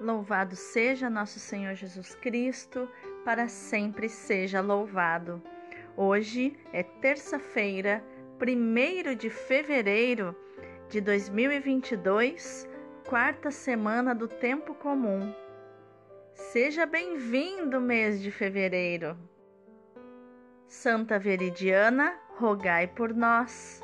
Louvado 0.00 0.56
seja 0.56 1.08
nosso 1.08 1.38
Senhor 1.38 1.74
Jesus 1.74 2.16
Cristo, 2.16 2.88
para 3.24 3.46
sempre 3.46 4.08
seja 4.08 4.60
louvado. 4.60 5.40
Hoje 5.96 6.58
é 6.72 6.82
terça-feira, 6.82 8.02
1 8.40 9.14
de 9.14 9.30
fevereiro 9.30 10.34
de 10.88 11.00
2022, 11.00 12.68
quarta 13.08 13.52
semana 13.52 14.12
do 14.12 14.26
tempo 14.26 14.74
comum. 14.74 15.32
Seja 16.34 16.84
bem-vindo, 16.84 17.80
mês 17.80 18.20
de 18.20 18.32
fevereiro. 18.32 19.16
Santa 20.66 21.20
Veridiana, 21.20 22.18
rogai 22.36 22.88
por 22.88 23.14
nós. 23.14 23.80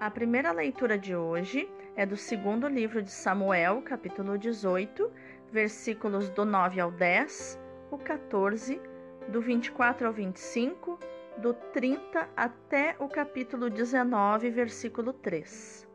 A 0.00 0.10
primeira 0.10 0.50
leitura 0.50 0.98
de 0.98 1.14
hoje 1.14 1.68
é 1.96 2.04
do 2.04 2.16
segundo 2.16 2.66
livro 2.66 3.00
de 3.02 3.10
Samuel, 3.10 3.80
capítulo 3.82 4.36
18, 4.36 5.10
versículos 5.52 6.28
do 6.28 6.44
9 6.44 6.80
ao 6.80 6.90
10, 6.90 7.60
o 7.90 7.98
14, 7.98 8.80
do 9.28 9.40
24 9.40 10.08
ao 10.08 10.12
25, 10.12 10.98
do 11.38 11.54
30 11.54 12.28
até 12.36 12.96
o 12.98 13.08
capítulo 13.08 13.70
19, 13.70 14.50
versículo 14.50 15.12
3. 15.12 15.88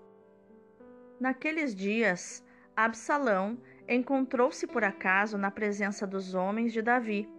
Naqueles 1.20 1.76
dias, 1.76 2.46
Absalão 2.74 3.58
encontrou-se 3.86 4.66
por 4.68 4.86
acaso 4.86 5.38
na 5.38 5.52
presença 5.52 6.08
dos 6.08 6.34
homens 6.34 6.72
de 6.72 6.82
Davi. 6.82 7.30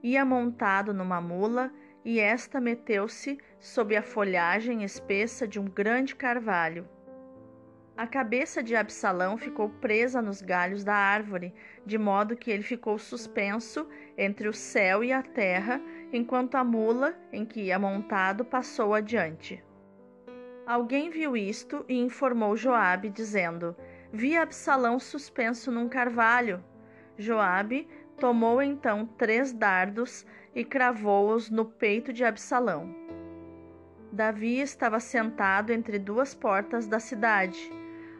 Ia 0.00 0.24
montado 0.24 0.94
numa 0.94 1.20
mula 1.20 1.72
e 2.04 2.20
esta 2.20 2.60
meteu-se 2.60 3.36
sob 3.58 3.96
a 3.96 4.02
folhagem 4.02 4.84
espessa 4.84 5.48
de 5.48 5.58
um 5.58 5.64
grande 5.64 6.14
carvalho. 6.14 6.88
A 7.96 8.06
cabeça 8.06 8.62
de 8.62 8.76
Absalão 8.76 9.38
ficou 9.38 9.70
presa 9.70 10.20
nos 10.20 10.42
galhos 10.42 10.84
da 10.84 10.94
árvore, 10.94 11.54
de 11.86 11.96
modo 11.96 12.36
que 12.36 12.50
ele 12.50 12.62
ficou 12.62 12.98
suspenso 12.98 13.88
entre 14.18 14.48
o 14.48 14.52
céu 14.52 15.02
e 15.02 15.14
a 15.14 15.22
terra, 15.22 15.80
enquanto 16.12 16.56
a 16.56 16.64
mula 16.64 17.16
em 17.32 17.46
que 17.46 17.62
ia 17.62 17.78
montado 17.78 18.44
passou 18.44 18.92
adiante. 18.92 19.64
Alguém 20.66 21.08
viu 21.08 21.34
isto 21.34 21.86
e 21.88 21.98
informou 21.98 22.54
Joabe, 22.54 23.08
dizendo: 23.08 23.74
Vi 24.12 24.36
Absalão 24.36 24.98
suspenso 24.98 25.70
num 25.70 25.88
carvalho. 25.88 26.62
Joabe 27.16 27.88
tomou 28.18 28.60
então 28.60 29.06
três 29.06 29.54
dardos 29.54 30.26
e 30.54 30.66
cravou-os 30.66 31.48
no 31.48 31.64
peito 31.64 32.12
de 32.12 32.24
Absalão. 32.24 32.94
Davi 34.12 34.60
estava 34.60 35.00
sentado 35.00 35.72
entre 35.72 35.98
duas 35.98 36.34
portas 36.34 36.86
da 36.86 37.00
cidade. 37.00 37.70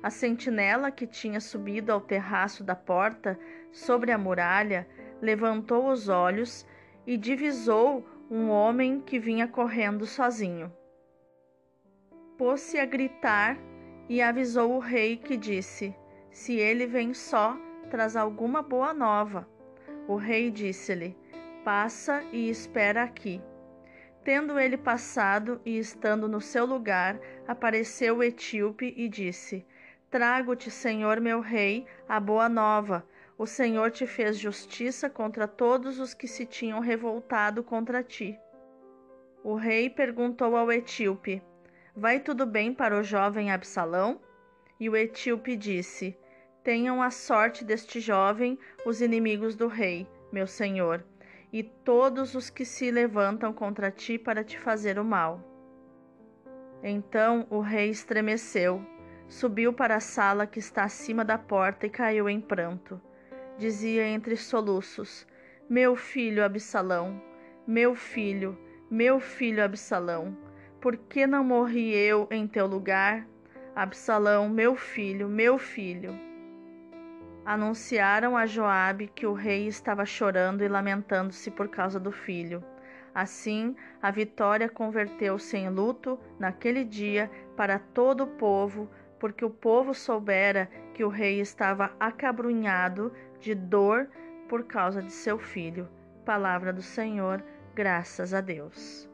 A 0.06 0.10
sentinela 0.10 0.92
que 0.92 1.04
tinha 1.04 1.40
subido 1.40 1.90
ao 1.90 2.00
terraço 2.00 2.62
da 2.62 2.76
porta, 2.76 3.36
sobre 3.72 4.12
a 4.12 4.16
muralha, 4.16 4.86
levantou 5.20 5.90
os 5.90 6.08
olhos 6.08 6.64
e 7.04 7.16
divisou 7.16 8.06
um 8.30 8.48
homem 8.48 9.00
que 9.00 9.18
vinha 9.18 9.48
correndo 9.48 10.06
sozinho. 10.06 10.72
Pôs-se 12.38 12.78
a 12.78 12.86
gritar 12.86 13.58
e 14.08 14.22
avisou 14.22 14.76
o 14.76 14.78
rei, 14.78 15.16
que 15.16 15.36
disse: 15.36 15.92
Se 16.30 16.54
ele 16.54 16.86
vem 16.86 17.12
só, 17.12 17.58
traz 17.90 18.14
alguma 18.14 18.62
boa 18.62 18.94
nova. 18.94 19.44
O 20.06 20.14
rei 20.14 20.52
disse-lhe: 20.52 21.16
Passa 21.64 22.22
e 22.30 22.48
espera 22.48 23.02
aqui. 23.02 23.42
Tendo 24.22 24.56
ele 24.56 24.76
passado 24.76 25.60
e 25.64 25.76
estando 25.76 26.28
no 26.28 26.40
seu 26.40 26.64
lugar, 26.64 27.18
apareceu 27.48 28.18
o 28.18 28.22
etíope 28.22 28.94
e 28.96 29.08
disse: 29.08 29.66
Trago-te, 30.10 30.70
Senhor 30.70 31.20
meu 31.20 31.40
rei, 31.40 31.84
a 32.08 32.20
boa 32.20 32.48
nova. 32.48 33.04
O 33.36 33.44
Senhor 33.44 33.90
te 33.90 34.06
fez 34.06 34.38
justiça 34.38 35.10
contra 35.10 35.48
todos 35.48 35.98
os 35.98 36.14
que 36.14 36.28
se 36.28 36.46
tinham 36.46 36.78
revoltado 36.78 37.62
contra 37.62 38.04
ti. 38.04 38.38
O 39.42 39.56
rei 39.56 39.90
perguntou 39.90 40.56
ao 40.56 40.70
etíope: 40.70 41.42
Vai 41.94 42.20
tudo 42.20 42.46
bem 42.46 42.72
para 42.72 42.96
o 42.96 43.02
jovem 43.02 43.50
Absalão? 43.50 44.20
E 44.78 44.88
o 44.88 44.96
etíope 44.96 45.56
disse: 45.56 46.16
Tenham 46.62 47.02
a 47.02 47.10
sorte 47.10 47.64
deste 47.64 47.98
jovem 47.98 48.56
os 48.84 49.02
inimigos 49.02 49.56
do 49.56 49.66
rei, 49.66 50.06
meu 50.30 50.46
senhor, 50.46 51.04
e 51.52 51.64
todos 51.64 52.36
os 52.36 52.48
que 52.48 52.64
se 52.64 52.92
levantam 52.92 53.52
contra 53.52 53.90
ti 53.90 54.18
para 54.18 54.44
te 54.44 54.56
fazer 54.56 55.00
o 55.00 55.04
mal. 55.04 55.40
Então 56.80 57.44
o 57.50 57.60
rei 57.60 57.90
estremeceu 57.90 58.95
Subiu 59.28 59.72
para 59.72 59.96
a 59.96 60.00
sala 60.00 60.46
que 60.46 60.58
está 60.58 60.84
acima 60.84 61.24
da 61.24 61.36
porta 61.36 61.86
e 61.86 61.90
caiu 61.90 62.28
em 62.28 62.40
pranto. 62.40 63.00
Dizia 63.58 64.06
entre 64.06 64.36
soluços: 64.36 65.26
Meu 65.68 65.96
filho 65.96 66.44
Absalão, 66.44 67.20
meu 67.66 67.94
filho, 67.96 68.56
meu 68.88 69.18
filho 69.18 69.64
Absalão, 69.64 70.36
por 70.80 70.96
que 70.96 71.26
não 71.26 71.42
morri 71.42 71.92
eu 71.92 72.28
em 72.30 72.46
teu 72.46 72.66
lugar? 72.66 73.26
Absalão, 73.74 74.48
meu 74.48 74.76
filho, 74.76 75.28
meu 75.28 75.58
filho. 75.58 76.16
Anunciaram 77.44 78.36
a 78.36 78.46
Joabe 78.46 79.08
que 79.08 79.26
o 79.26 79.32
rei 79.32 79.66
estava 79.66 80.04
chorando 80.06 80.62
e 80.62 80.68
lamentando-se 80.68 81.50
por 81.50 81.68
causa 81.68 81.98
do 81.98 82.12
filho. 82.12 82.62
Assim, 83.14 83.74
a 84.00 84.10
vitória 84.10 84.68
converteu-se 84.68 85.56
em 85.56 85.68
luto 85.68 86.18
naquele 86.38 86.84
dia 86.84 87.30
para 87.56 87.78
todo 87.78 88.24
o 88.24 88.26
povo, 88.26 88.88
porque 89.18 89.44
o 89.44 89.50
povo 89.50 89.94
soubera 89.94 90.68
que 90.94 91.04
o 91.04 91.08
rei 91.08 91.40
estava 91.40 91.92
acabrunhado 91.98 93.12
de 93.40 93.54
dor 93.54 94.08
por 94.48 94.64
causa 94.64 95.02
de 95.02 95.12
seu 95.12 95.38
filho. 95.38 95.88
Palavra 96.24 96.72
do 96.72 96.82
Senhor, 96.82 97.42
graças 97.74 98.34
a 98.34 98.40
Deus. 98.40 99.08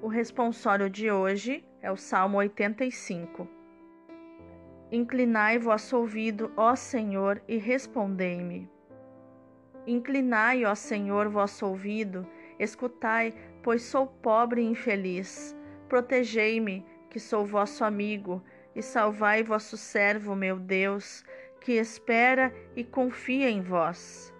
O 0.00 0.08
responsório 0.08 0.88
de 0.88 1.10
hoje 1.10 1.64
é 1.82 1.90
o 1.90 1.96
Salmo 1.96 2.38
85. 2.38 3.48
Inclinai 4.90 5.58
vosso 5.58 5.96
ouvido, 5.96 6.52
ó 6.56 6.74
Senhor, 6.74 7.42
e 7.46 7.58
respondei-me. 7.58 8.70
Inclinai, 9.86 10.64
ó 10.64 10.74
Senhor, 10.74 11.28
vosso 11.28 11.66
ouvido, 11.66 12.26
escutai, 12.58 13.34
pois 13.62 13.82
sou 13.82 14.06
pobre 14.06 14.62
e 14.62 14.66
infeliz. 14.66 15.56
Protegei-me, 15.88 16.84
que 17.10 17.18
sou 17.18 17.44
vosso 17.44 17.84
amigo 17.84 18.42
e 18.74 18.82
salvai 18.82 19.42
vosso 19.42 19.76
servo, 19.76 20.34
meu 20.34 20.58
Deus, 20.58 21.24
que 21.60 21.72
espera 21.72 22.52
e 22.76 22.84
confia 22.84 23.50
em 23.50 23.60
vós. 23.60 24.32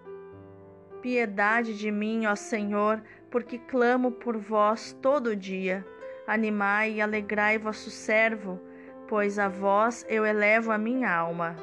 Piedade 1.02 1.76
de 1.78 1.90
mim, 1.90 2.26
ó 2.26 2.34
Senhor, 2.34 3.02
porque 3.30 3.58
clamo 3.58 4.12
por 4.12 4.36
vós 4.36 4.96
todo 5.00 5.36
dia. 5.36 5.86
Animai 6.26 6.94
e 6.94 7.00
alegrai 7.00 7.58
vosso 7.58 7.90
servo, 7.90 8.60
pois 9.06 9.38
a 9.38 9.48
vós 9.48 10.04
eu 10.08 10.26
elevo 10.26 10.72
a 10.72 10.78
minha 10.78 11.10
alma. 11.10 11.56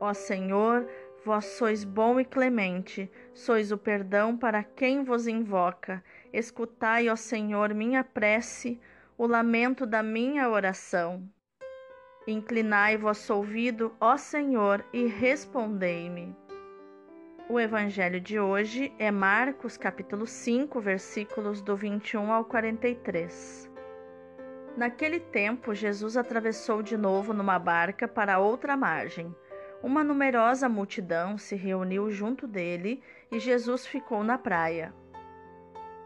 Ó 0.00 0.12
Senhor, 0.12 0.86
vós 1.24 1.44
sois 1.44 1.82
bom 1.84 2.20
e 2.20 2.24
clemente, 2.24 3.10
sois 3.32 3.72
o 3.72 3.78
perdão 3.78 4.36
para 4.36 4.62
quem 4.62 5.02
vos 5.02 5.26
invoca. 5.26 6.02
Escutai, 6.32 7.08
ó 7.08 7.16
Senhor, 7.16 7.72
minha 7.74 8.04
prece, 8.04 8.78
o 9.16 9.26
lamento 9.26 9.86
da 9.86 10.02
minha 10.02 10.48
oração. 10.48 11.26
Inclinai 12.28 12.96
vosso 12.96 13.32
ouvido, 13.32 13.94
ó 14.00 14.16
Senhor, 14.16 14.84
e 14.92 15.06
respondei-me. 15.06 16.34
O 17.48 17.60
evangelho 17.60 18.20
de 18.20 18.40
hoje 18.40 18.92
é 18.98 19.12
Marcos, 19.12 19.76
capítulo 19.76 20.26
5, 20.26 20.80
versículos 20.80 21.62
do 21.62 21.76
21 21.76 22.32
ao 22.32 22.44
43. 22.44 23.70
Naquele 24.76 25.20
tempo, 25.20 25.72
Jesus 25.72 26.16
atravessou 26.16 26.82
de 26.82 26.96
novo 26.96 27.32
numa 27.32 27.60
barca 27.60 28.08
para 28.08 28.40
outra 28.40 28.76
margem. 28.76 29.32
Uma 29.80 30.02
numerosa 30.02 30.68
multidão 30.68 31.38
se 31.38 31.54
reuniu 31.54 32.10
junto 32.10 32.48
dele 32.48 33.04
e 33.30 33.38
Jesus 33.38 33.86
ficou 33.86 34.24
na 34.24 34.36
praia. 34.36 34.92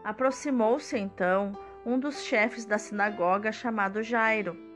Aproximou-se 0.03 0.95
então 0.95 1.57
um 1.83 1.97
dos 1.97 2.21
chefes 2.21 2.63
da 2.63 2.77
sinagoga 2.77 3.51
chamado 3.51 4.03
Jairo 4.03 4.69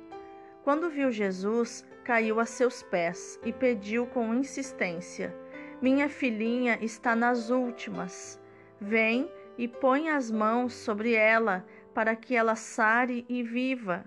quando 0.65 0.89
viu 0.89 1.11
Jesus, 1.11 1.85
caiu 2.03 2.39
a 2.39 2.45
seus 2.45 2.81
pés 2.81 3.39
e 3.45 3.53
pediu 3.53 4.07
com 4.07 4.33
insistência: 4.33 5.31
Minha 5.79 6.09
filhinha 6.09 6.79
está 6.81 7.15
nas 7.15 7.51
últimas. 7.51 8.41
Vem 8.81 9.31
e 9.59 9.67
põe 9.67 10.09
as 10.09 10.31
mãos 10.31 10.73
sobre 10.73 11.13
ela 11.13 11.63
para 11.93 12.15
que 12.15 12.35
ela 12.35 12.55
sare 12.55 13.23
e 13.29 13.43
viva. 13.43 14.05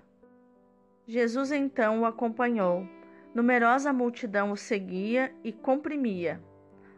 Jesus 1.07 1.53
então 1.53 2.01
o 2.01 2.05
acompanhou. 2.05 2.85
Numerosa 3.33 3.93
multidão 3.93 4.51
o 4.51 4.57
seguia 4.57 5.33
e 5.41 5.53
comprimia. 5.53 6.41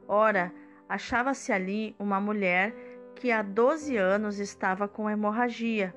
Ora, 0.08 0.52
achava-se 0.90 1.52
ali 1.52 1.96
uma 2.00 2.20
mulher 2.20 2.74
que 3.14 3.32
há 3.32 3.44
doze 3.44 3.96
anos 3.96 4.40
estava 4.40 4.88
com 4.88 5.08
hemorragia. 5.08 5.94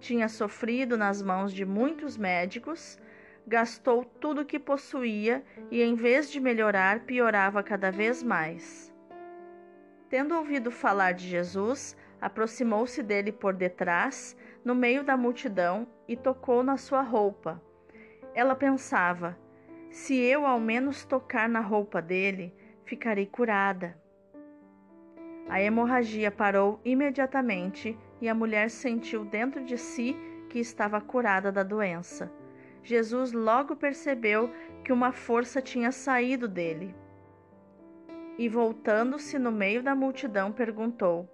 Tinha 0.00 0.30
sofrido 0.30 0.96
nas 0.96 1.20
mãos 1.22 1.52
de 1.52 1.66
muitos 1.66 2.16
médicos 2.16 2.98
gastou 3.46 4.04
tudo 4.04 4.42
o 4.42 4.44
que 4.44 4.58
possuía 4.58 5.44
e, 5.70 5.82
em 5.82 5.94
vez 5.94 6.30
de 6.30 6.40
melhorar, 6.40 7.00
piorava 7.00 7.62
cada 7.62 7.90
vez 7.90 8.22
mais. 8.22 8.92
Tendo 10.08 10.36
ouvido 10.36 10.70
falar 10.70 11.12
de 11.12 11.26
Jesus, 11.26 11.96
aproximou-se 12.20 13.02
dele 13.02 13.32
por 13.32 13.54
detrás, 13.54 14.36
no 14.64 14.74
meio 14.74 15.02
da 15.02 15.16
multidão, 15.16 15.86
e 16.06 16.16
tocou 16.16 16.62
na 16.62 16.76
sua 16.76 17.02
roupa. 17.02 17.60
Ela 18.34 18.54
pensava: 18.54 19.38
se 19.90 20.14
eu 20.16 20.46
ao 20.46 20.60
menos 20.60 21.04
tocar 21.04 21.48
na 21.48 21.60
roupa 21.60 22.00
dele, 22.00 22.54
ficarei 22.84 23.26
curada. 23.26 24.00
A 25.48 25.60
hemorragia 25.60 26.30
parou 26.30 26.80
imediatamente 26.84 27.98
e 28.20 28.28
a 28.28 28.34
mulher 28.34 28.70
sentiu 28.70 29.24
dentro 29.24 29.64
de 29.64 29.76
si 29.76 30.16
que 30.48 30.58
estava 30.58 31.00
curada 31.00 31.50
da 31.50 31.62
doença. 31.62 32.30
Jesus 32.82 33.32
logo 33.32 33.76
percebeu 33.76 34.50
que 34.84 34.92
uma 34.92 35.12
força 35.12 35.62
tinha 35.62 35.92
saído 35.92 36.48
dele. 36.48 36.94
E 38.38 38.48
voltando-se 38.48 39.38
no 39.38 39.52
meio 39.52 39.82
da 39.82 39.94
multidão, 39.94 40.50
perguntou: 40.50 41.28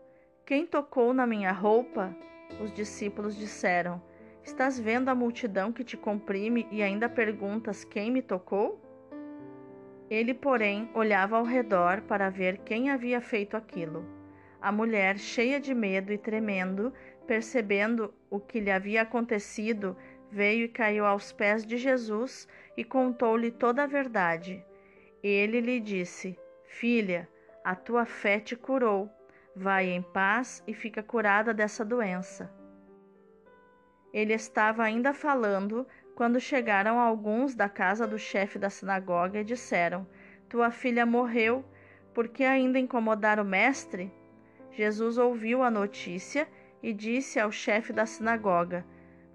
Quem 0.45 0.67
tocou 0.67 1.15
na 1.15 1.27
minha 1.27 1.53
roupa? 1.53 2.15
Os 2.61 2.73
discípulos 2.73 3.37
disseram: 3.37 4.03
Estás 4.43 4.79
vendo 4.79 5.09
a 5.09 5.15
multidão 5.15 5.73
que 5.73 5.85
te 5.85 5.97
comprime 5.97 6.67
e 6.71 6.83
ainda 6.83 7.09
perguntas 7.09 7.85
quem 7.85 8.11
me 8.11 8.23
tocou? 8.23 8.81
Ele, 10.11 10.33
porém, 10.33 10.91
olhava 10.95 11.37
ao 11.37 11.45
redor 11.45 12.01
para 12.03 12.31
ver 12.31 12.59
quem 12.59 12.91
havia 12.91 13.21
feito 13.21 13.57
aquilo. 13.57 14.05
A 14.61 14.73
mulher, 14.73 15.19
cheia 15.19 15.61
de 15.61 15.75
medo 15.75 16.13
e 16.13 16.19
tremendo, 16.19 16.93
percebendo 17.27 18.13
o 18.31 18.41
que 18.41 18.59
lhe 18.59 18.71
havia 18.71 19.03
acontecido, 19.03 19.97
veio 20.31 20.65
e 20.65 20.69
caiu 20.69 21.05
aos 21.05 21.33
pés 21.33 21.65
de 21.65 21.77
Jesus 21.77 22.49
e 22.77 22.85
contou-lhe 22.85 23.51
toda 23.51 23.85
a 23.85 23.87
verdade. 23.87 24.65
Ele 25.23 25.61
lhe 25.61 25.81
disse: 25.81 26.39
Filha, 26.65 27.29
a 27.65 27.75
tua 27.75 28.05
fé 28.05 28.39
te 28.39 28.57
curou. 28.57 29.11
Vai 29.55 29.87
em 29.87 30.03
paz 30.03 30.63
e 30.69 30.73
fica 30.73 31.03
curada 31.03 31.53
dessa 31.53 31.85
doença. 31.85 32.49
Ele 34.13 34.33
estava 34.33 34.85
ainda 34.85 35.13
falando 35.13 35.87
quando 36.15 36.41
chegaram 36.41 36.99
alguns 36.99 37.55
da 37.55 37.69
casa 37.69 38.07
do 38.07 38.19
chefe 38.19 38.59
da 38.59 38.71
sinagoga 38.71 39.41
e 39.41 39.45
disseram: 39.45 40.07
Tua 40.49 40.71
filha 40.71 41.05
morreu, 41.05 41.65
por 42.15 42.29
que 42.29 42.45
ainda 42.45 42.79
incomodar 42.79 43.41
o 43.41 43.45
mestre? 43.45 44.13
Jesus 44.71 45.19
ouviu 45.19 45.63
a 45.63 45.71
notícia 45.71 46.49
e 46.83 46.93
disse 46.93 47.41
ao 47.41 47.51
chefe 47.51 47.93
da 47.93 48.07
sinagoga: 48.07 48.85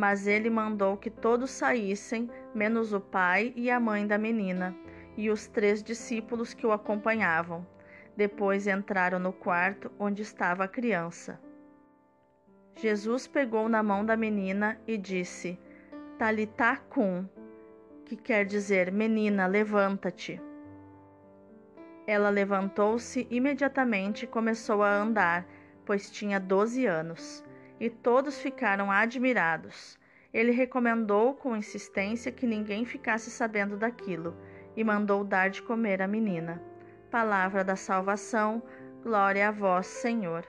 Mas 0.00 0.26
ele 0.26 0.48
mandou 0.48 0.96
que 0.96 1.10
todos 1.10 1.50
saíssem, 1.50 2.30
menos 2.54 2.94
o 2.94 3.00
pai 3.02 3.52
e 3.54 3.70
a 3.70 3.78
mãe 3.78 4.06
da 4.06 4.16
menina, 4.16 4.74
e 5.14 5.28
os 5.28 5.46
três 5.46 5.82
discípulos 5.82 6.54
que 6.54 6.66
o 6.66 6.72
acompanhavam. 6.72 7.66
Depois 8.16 8.66
entraram 8.66 9.18
no 9.18 9.30
quarto 9.30 9.92
onde 9.98 10.22
estava 10.22 10.64
a 10.64 10.68
criança. 10.68 11.38
Jesus 12.76 13.26
pegou 13.26 13.68
na 13.68 13.82
mão 13.82 14.02
da 14.02 14.16
menina 14.16 14.80
e 14.86 14.96
disse: 14.96 15.58
Talitá 16.18 16.78
cum, 16.78 17.28
que 18.06 18.16
quer 18.16 18.46
dizer: 18.46 18.90
Menina, 18.90 19.46
levanta-te. 19.46 20.40
Ela 22.06 22.30
levantou-se 22.30 23.26
imediatamente 23.30 24.22
e 24.22 24.26
começou 24.26 24.82
a 24.82 24.90
andar, 24.90 25.46
pois 25.84 26.10
tinha 26.10 26.40
doze 26.40 26.86
anos 26.86 27.44
e 27.80 27.88
todos 27.88 28.38
ficaram 28.38 28.90
admirados. 28.90 29.98
Ele 30.32 30.52
recomendou 30.52 31.34
com 31.34 31.56
insistência 31.56 32.30
que 32.30 32.46
ninguém 32.46 32.84
ficasse 32.84 33.30
sabendo 33.30 33.76
daquilo 33.76 34.36
e 34.76 34.84
mandou 34.84 35.24
dar 35.24 35.48
de 35.48 35.62
comer 35.62 36.00
à 36.02 36.06
menina. 36.06 36.62
Palavra 37.10 37.64
da 37.64 37.74
salvação, 37.74 38.62
glória 39.02 39.48
a 39.48 39.50
vós, 39.50 39.86
Senhor. 39.86 40.46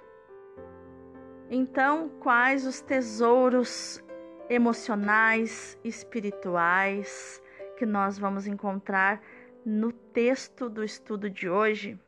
Então, 1.49 2.09
quais 2.19 2.67
os 2.67 2.81
tesouros 2.81 4.03
emocionais, 4.49 5.79
espirituais 5.83 7.41
que 7.77 7.85
nós 7.85 8.19
vamos 8.19 8.45
encontrar 8.45 9.21
no 9.65 9.91
texto 9.91 10.69
do 10.69 10.83
estudo 10.83 11.29
de 11.29 11.49
hoje? 11.49 11.99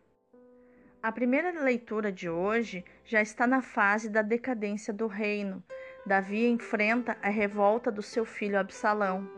A 1.03 1.11
primeira 1.11 1.51
leitura 1.51 2.13
de 2.13 2.29
hoje 2.29 2.85
já 3.03 3.21
está 3.21 3.45
na 3.45 3.61
fase 3.61 4.09
da 4.09 4.21
decadência 4.21 4.93
do 4.93 5.05
reino. 5.05 5.61
Davi 6.05 6.47
enfrenta 6.47 7.17
a 7.21 7.27
revolta 7.27 7.91
do 7.91 8.01
seu 8.01 8.23
filho 8.23 8.57
Absalão. 8.57 9.29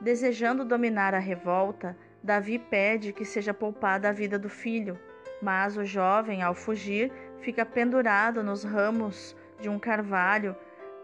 Desejando 0.00 0.64
dominar 0.64 1.14
a 1.14 1.20
revolta, 1.20 1.96
Davi 2.20 2.58
pede 2.58 3.12
que 3.12 3.24
seja 3.24 3.54
poupada 3.54 4.08
a 4.08 4.12
vida 4.12 4.36
do 4.36 4.48
filho, 4.48 4.98
mas 5.40 5.76
o 5.76 5.84
jovem, 5.84 6.42
ao 6.42 6.56
fugir, 6.56 7.12
fica 7.38 7.64
pendurado 7.64 8.42
nos 8.42 8.64
ramos 8.64 9.36
de 9.60 9.68
um 9.68 9.78
carvalho, 9.78 10.56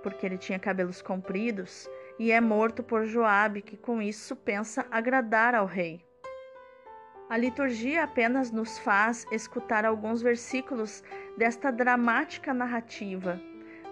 porque 0.03 0.27
ele 0.27 0.37
tinha 0.37 0.59
cabelos 0.59 1.01
compridos, 1.01 1.89
e 2.19 2.33
é 2.33 2.41
morto 2.41 2.83
por 2.83 3.05
Joabe, 3.05 3.63
que 3.63 3.77
com 3.77 4.03
isso 4.03 4.35
pensa 4.35 4.85
agradar 4.91 5.55
ao 5.55 5.65
rei. 5.65 6.06
A 7.29 7.37
liturgia 7.37 8.05
apenas 8.05 8.53
nos 8.53 8.79
faz 8.79 9.27
escutar 9.33 9.85
alguns 9.85 10.23
versículos 10.23 11.03
desta 11.37 11.73
dramática 11.73 12.55
narrativa. 12.55 13.41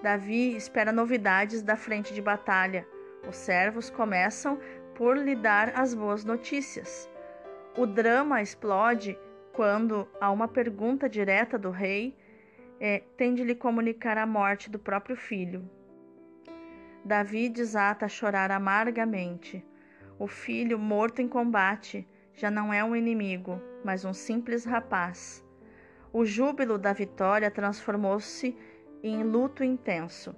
Davi 0.01 0.55
espera 0.55 0.93
novidades 0.93 1.61
da 1.61 1.75
frente 1.75 2.15
de 2.15 2.23
batalha. 2.23 2.87
Os 3.29 3.35
servos 3.35 3.91
começam 3.91 4.57
por 4.95 5.17
lhe 5.17 5.35
dar 5.35 5.73
as 5.75 5.95
boas 5.95 6.25
notícias. 6.25 7.11
O 7.77 7.87
drama 7.87 8.41
explode 8.41 9.19
quando, 9.53 10.07
a 10.21 10.31
uma 10.31 10.47
pergunta 10.47 11.09
direta 11.09 11.59
do 11.59 11.71
rei, 11.71 12.17
é, 12.79 13.03
tem 13.17 13.35
de 13.35 13.43
lhe 13.43 13.55
comunicar 13.57 14.17
a 14.17 14.27
morte 14.27 14.71
do 14.71 14.79
próprio 14.79 15.17
filho. 15.17 15.69
Davi 17.05 17.49
desata 17.49 18.07
a 18.07 18.09
chorar 18.09 18.53
amargamente. 18.53 19.67
O 20.21 20.29
filho 20.29 20.79
morto 20.79 21.21
em 21.21 21.27
combate 21.27 22.07
já 22.35 22.51
não 22.51 22.73
é 22.73 22.83
um 22.85 22.97
inimigo, 22.97 23.61
mas 23.85 24.05
um 24.05 24.13
simples 24.13 24.65
rapaz. 24.65 25.45
O 26.13 26.25
júbilo 26.25 26.79
da 26.79 26.93
vitória 26.93 27.51
transformou-se 27.51 28.57
em 29.03 29.23
luto 29.23 29.63
intenso. 29.63 30.35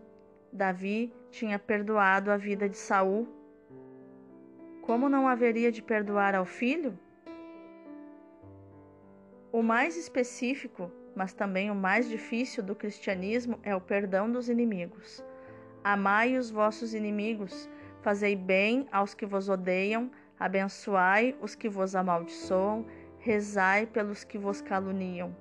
Davi 0.53 1.13
tinha 1.31 1.59
perdoado 1.59 2.31
a 2.31 2.37
vida 2.37 2.69
de 2.69 2.77
Saul. 2.77 3.29
Como 4.83 5.09
não 5.09 5.27
haveria 5.27 5.73
de 5.73 5.83
perdoar 5.83 6.35
ao 6.35 6.45
filho? 6.45 6.99
O 9.53 9.63
mais 9.63 9.97
específico, 9.97 10.91
mas 11.15 11.33
também 11.33 11.71
o 11.71 11.75
mais 11.75 12.09
difícil 12.09 12.63
do 12.63 12.75
cristianismo 12.75 13.59
é 13.63 13.75
o 13.75 13.81
perdão 13.81 14.31
dos 14.31 14.49
inimigos. 14.49 15.25
Amai 15.83 16.37
os 16.37 16.51
vossos 16.51 16.95
inimigos, 16.95 17.69
fazei 18.03 18.37
bem 18.37 18.87
aos 18.93 19.15
que 19.15 19.25
vos 19.25 19.49
odeiam, 19.49 20.11
Abençoai 20.39 21.35
os 21.41 21.55
que 21.55 21.69
vos 21.69 21.95
amaldiçoam, 21.95 22.85
rezai 23.19 23.87
pelos 23.87 24.23
que 24.23 24.37
vos 24.37 24.61
caluniam. 24.61 25.35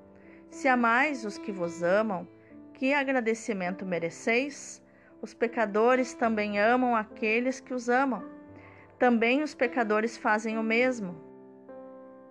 Se 0.49 0.67
amais 0.67 1.25
os 1.25 1.37
que 1.37 1.51
vos 1.51 1.83
amam, 1.83 2.27
que 2.73 2.93
agradecimento 2.93 3.85
mereceis? 3.85 4.81
Os 5.21 5.33
pecadores 5.33 6.13
também 6.13 6.59
amam 6.59 6.95
aqueles 6.95 7.59
que 7.59 7.73
os 7.73 7.89
amam. 7.89 8.23
Também 8.97 9.43
os 9.43 9.53
pecadores 9.53 10.17
fazem 10.17 10.57
o 10.57 10.63
mesmo. 10.63 11.15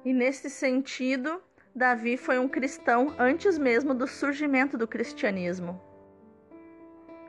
E 0.05 0.13
nesse 0.13 0.49
sentido, 0.49 1.43
Davi 1.75 2.17
foi 2.17 2.39
um 2.39 2.49
cristão 2.49 3.15
antes 3.19 3.59
mesmo 3.59 3.95
do 3.95 4.07
surgimento 4.07 4.79
do 4.79 4.87
cristianismo. 4.87 5.81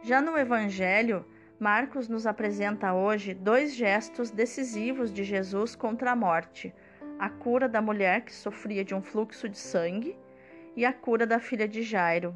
Já 0.03 0.21
no 0.21 0.37
Evangelho, 0.37 1.25
Marcos 1.59 2.09
nos 2.09 2.27
apresenta 2.27 2.93
hoje 2.93 3.33
dois 3.33 3.73
gestos 3.73 4.29
decisivos 4.29 5.11
de 5.11 5.23
Jesus 5.23 5.75
contra 5.75 6.11
a 6.11 6.15
morte: 6.15 6.73
a 7.17 7.29
cura 7.29 7.69
da 7.69 7.81
mulher 7.81 8.21
que 8.21 8.33
sofria 8.33 8.83
de 8.83 8.93
um 8.93 9.01
fluxo 9.01 9.47
de 9.47 9.57
sangue 9.57 10.17
e 10.75 10.85
a 10.85 10.91
cura 10.91 11.25
da 11.25 11.39
filha 11.39 11.67
de 11.67 11.81
Jairo. 11.81 12.35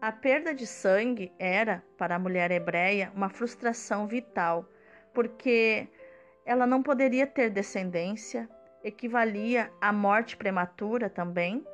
A 0.00 0.12
perda 0.12 0.54
de 0.54 0.66
sangue 0.66 1.32
era, 1.38 1.82
para 1.96 2.14
a 2.14 2.18
mulher 2.18 2.50
hebreia, 2.50 3.10
uma 3.14 3.28
frustração 3.28 4.06
vital. 4.06 4.68
porque 5.14 5.88
ela 6.44 6.66
não 6.66 6.82
poderia 6.82 7.26
ter 7.26 7.50
descendência, 7.50 8.48
equivalia 8.84 9.70
à 9.80 9.92
morte 9.92 10.36
prematura 10.36 11.10
também, 11.10 11.66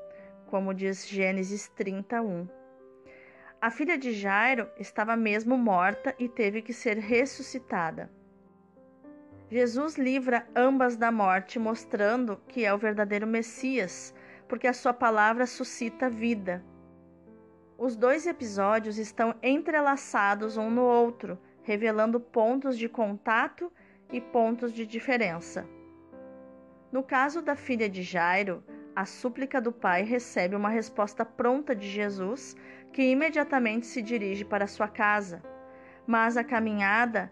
como 0.47 0.73
diz 0.73 1.07
Gênesis 1.07 1.69
31. 1.69 2.49
A 3.65 3.71
filha 3.71 3.97
de 3.97 4.13
Jairo 4.13 4.69
estava 4.79 5.17
mesmo 5.17 5.57
morta 5.57 6.15
e 6.19 6.29
teve 6.29 6.61
que 6.61 6.75
ser 6.75 6.99
ressuscitada. 6.99 8.11
Jesus 9.49 9.97
livra 9.97 10.47
ambas 10.55 10.99
da 10.99 11.11
morte, 11.11 11.59
mostrando 11.59 12.39
que 12.47 12.63
é 12.63 12.75
o 12.75 12.77
verdadeiro 12.77 13.27
Messias, 13.27 14.15
porque 14.47 14.67
a 14.67 14.75
sua 14.75 14.93
palavra 14.93 15.47
suscita 15.47 16.11
vida. 16.11 16.63
Os 17.79 17.97
dois 17.97 18.27
episódios 18.27 18.99
estão 18.99 19.35
entrelaçados 19.43 20.59
um 20.59 20.69
no 20.69 20.83
outro, 20.83 21.39
revelando 21.63 22.21
pontos 22.21 22.77
de 22.77 22.87
contato 22.87 23.73
e 24.13 24.21
pontos 24.21 24.75
de 24.75 24.85
diferença. 24.85 25.67
No 26.93 27.03
caso 27.03 27.41
da 27.41 27.57
filha 27.57 27.89
de 27.89 28.03
Jairo, 28.03 28.63
a 28.95 29.07
súplica 29.07 29.61
do 29.61 29.73
pai 29.73 30.05
recebe 30.05 30.55
uma 30.55 30.69
resposta 30.69 31.25
pronta 31.25 31.75
de 31.75 31.89
Jesus, 31.89 32.55
que 32.95 33.03
imediatamente 33.03 33.87
se 33.87 34.01
dirige 34.01 34.45
para 34.45 34.69
sua 34.69 34.87
casa. 34.87 35.43
Mas 36.07 36.37
a 36.37 36.45
caminhada 36.45 37.31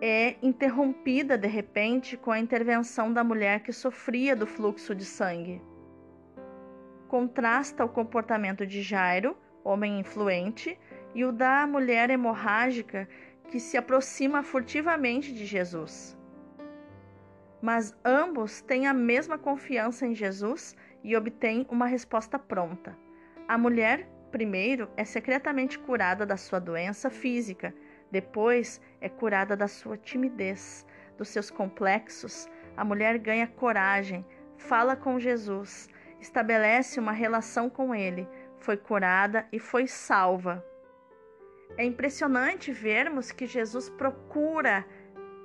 é 0.00 0.36
interrompida 0.42 1.36
de 1.36 1.46
repente 1.46 2.16
com 2.16 2.32
a 2.32 2.38
intervenção 2.38 3.12
da 3.12 3.22
mulher 3.22 3.60
que 3.60 3.74
sofria 3.74 4.34
do 4.34 4.46
fluxo 4.46 4.94
de 4.94 5.04
sangue. 5.04 5.60
Contrasta 7.08 7.84
o 7.84 7.90
comportamento 7.90 8.66
de 8.66 8.80
Jairo, 8.80 9.36
homem 9.62 10.00
influente, 10.00 10.78
e 11.14 11.26
o 11.26 11.30
da 11.30 11.66
mulher 11.66 12.08
hemorrágica 12.08 13.06
que 13.50 13.60
se 13.60 13.76
aproxima 13.76 14.42
furtivamente 14.42 15.30
de 15.34 15.44
Jesus. 15.44 16.16
Mas 17.60 17.94
ambos 18.02 18.62
têm 18.62 18.86
a 18.86 18.94
mesma 18.94 19.36
confiança 19.36 20.06
em 20.06 20.14
Jesus 20.14 20.74
e 21.04 21.14
obtêm 21.14 21.66
uma 21.68 21.84
resposta 21.84 22.38
pronta. 22.38 22.96
A 23.46 23.58
mulher, 23.58 24.08
primeiro, 24.32 24.88
é 24.96 25.04
secretamente 25.04 25.78
curada 25.78 26.24
da 26.26 26.36
sua 26.36 26.58
doença 26.58 27.10
física, 27.10 27.72
depois 28.10 28.80
é 29.00 29.08
curada 29.08 29.54
da 29.54 29.68
sua 29.68 29.96
timidez, 29.96 30.84
dos 31.16 31.28
seus 31.28 31.50
complexos. 31.50 32.48
A 32.76 32.84
mulher 32.84 33.18
ganha 33.18 33.46
coragem, 33.46 34.24
fala 34.56 34.96
com 34.96 35.20
Jesus, 35.20 35.88
estabelece 36.18 36.98
uma 36.98 37.12
relação 37.12 37.68
com 37.68 37.94
ele, 37.94 38.26
foi 38.58 38.76
curada 38.76 39.46
e 39.52 39.58
foi 39.58 39.86
salva. 39.86 40.64
É 41.76 41.84
impressionante 41.84 42.72
vermos 42.72 43.30
que 43.30 43.46
Jesus 43.46 43.90
procura 43.90 44.84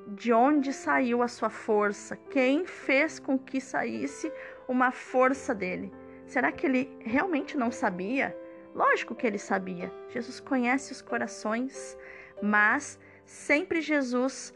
de 0.08 0.32
onde 0.32 0.72
saiu 0.72 1.22
a 1.22 1.28
sua 1.28 1.50
força, 1.50 2.16
quem 2.30 2.66
fez 2.66 3.20
com 3.20 3.38
que 3.38 3.60
saísse 3.60 4.32
uma 4.68 4.92
força 4.92 5.54
dele. 5.54 5.92
Será 6.26 6.52
que 6.52 6.66
ele 6.66 6.98
realmente 7.02 7.58
não 7.58 7.72
sabia? 7.72 8.36
Lógico 8.78 9.16
que 9.16 9.26
ele 9.26 9.40
sabia. 9.40 9.92
Jesus 10.10 10.40
conhece 10.40 10.92
os 10.92 11.02
corações, 11.02 11.98
mas 12.44 13.00
sempre 13.26 13.82
Jesus 13.82 14.54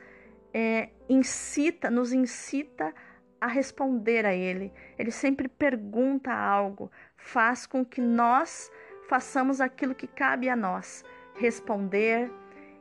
é, 0.54 0.90
incita, 1.10 1.90
nos 1.90 2.14
incita 2.14 2.94
a 3.42 3.48
responder 3.48 4.24
a 4.24 4.32
Ele. 4.32 4.72
Ele 4.96 5.10
sempre 5.10 5.48
pergunta 5.48 6.32
algo, 6.32 6.92
faz 7.18 7.66
com 7.66 7.84
que 7.84 8.00
nós 8.00 8.72
façamos 9.10 9.60
aquilo 9.60 9.96
que 9.96 10.06
cabe 10.06 10.50
a 10.50 10.56
nós, 10.56 11.04
responder 11.34 12.32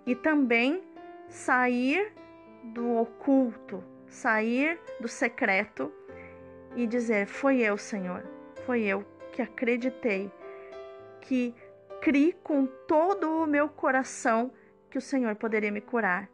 e 0.04 0.14
também 0.14 0.82
sair 1.26 2.12
do 2.62 2.96
oculto, 2.96 3.82
sair 4.06 4.78
do 5.00 5.08
secreto 5.08 5.90
e 6.76 6.86
dizer: 6.86 7.26
Foi 7.26 7.60
eu, 7.60 7.78
Senhor, 7.78 8.22
foi 8.66 8.82
eu 8.82 9.06
que 9.32 9.40
acreditei, 9.40 10.30
que 11.20 11.54
criei 12.00 12.32
com 12.32 12.66
todo 12.66 13.42
o 13.42 13.46
meu 13.46 13.68
coração 13.68 14.52
que 14.90 14.98
o 14.98 15.00
Senhor 15.00 15.34
poderia 15.36 15.70
me 15.70 15.80
curar. 15.80 16.28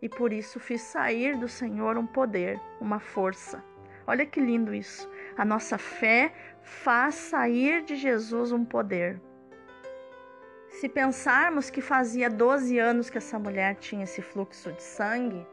E 0.00 0.08
por 0.08 0.32
isso 0.32 0.58
fiz 0.58 0.80
sair 0.80 1.36
do 1.36 1.48
Senhor 1.48 1.96
um 1.96 2.06
poder, 2.06 2.60
uma 2.80 2.98
força. 2.98 3.62
Olha 4.06 4.26
que 4.26 4.40
lindo 4.40 4.74
isso. 4.74 5.08
A 5.36 5.44
nossa 5.44 5.78
fé 5.78 6.32
faz 6.60 7.14
sair 7.14 7.82
de 7.82 7.94
Jesus 7.94 8.50
um 8.52 8.64
poder. 8.64 9.20
Se 10.68 10.88
pensarmos 10.88 11.70
que 11.70 11.80
fazia 11.80 12.28
12 12.28 12.78
anos 12.78 13.10
que 13.10 13.18
essa 13.18 13.38
mulher 13.38 13.76
tinha 13.76 14.04
esse 14.04 14.20
fluxo 14.20 14.72
de 14.72 14.82
sangue, 14.82 15.46